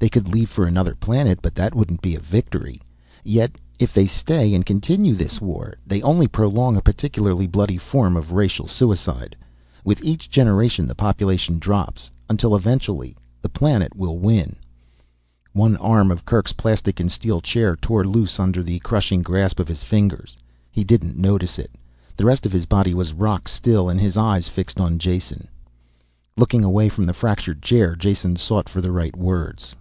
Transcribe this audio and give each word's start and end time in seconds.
They 0.00 0.08
could 0.08 0.28
leave 0.28 0.48
for 0.48 0.64
another 0.64 0.94
planet, 0.94 1.40
but 1.42 1.56
that 1.56 1.74
wouldn't 1.74 2.02
be 2.02 2.14
victory. 2.14 2.80
Yet, 3.24 3.56
if 3.80 3.92
they 3.92 4.06
stay 4.06 4.54
and 4.54 4.64
continue 4.64 5.16
this 5.16 5.40
war, 5.40 5.74
they 5.84 6.00
only 6.02 6.28
prolong 6.28 6.76
a 6.76 6.80
particularly 6.80 7.48
bloody 7.48 7.78
form 7.78 8.16
of 8.16 8.30
racial 8.30 8.68
suicide. 8.68 9.34
With 9.84 10.04
each 10.04 10.30
generation 10.30 10.86
the 10.86 10.94
population 10.94 11.58
drops. 11.58 12.12
Until 12.30 12.54
eventually 12.54 13.16
the 13.42 13.48
planet 13.48 13.96
will 13.96 14.18
win." 14.18 14.54
One 15.52 15.76
arm 15.78 16.12
of 16.12 16.24
Kerk's 16.24 16.52
plastic 16.52 17.00
and 17.00 17.10
steel 17.10 17.40
chair 17.40 17.74
tore 17.74 18.04
loose 18.04 18.38
under 18.38 18.62
the 18.62 18.78
crushing 18.78 19.22
grasp 19.22 19.58
of 19.58 19.66
his 19.66 19.82
fingers. 19.82 20.36
He 20.70 20.84
didn't 20.84 21.16
notice 21.18 21.58
it. 21.58 21.72
The 22.16 22.24
rest 22.24 22.46
of 22.46 22.52
his 22.52 22.66
body 22.66 22.94
was 22.94 23.12
rock 23.12 23.48
still 23.48 23.88
and 23.88 23.98
his 24.00 24.16
eyes 24.16 24.46
fixed 24.46 24.78
on 24.78 25.00
Jason. 25.00 25.48
Looking 26.36 26.62
away 26.62 26.88
from 26.88 27.02
the 27.04 27.12
fractured 27.14 27.62
chair, 27.62 27.96
Jason 27.96 28.36
sought 28.36 28.68
for 28.68 28.80
the 28.80 28.92
right 28.92 29.16
words. 29.18 29.74